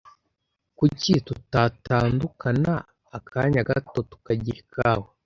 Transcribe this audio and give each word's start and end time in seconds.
Kuki 0.77 1.13
tutatandukana 1.27 2.73
akanya 3.17 3.61
gato 3.69 3.99
tukagira 4.09 4.57
ikawa? 4.63 5.07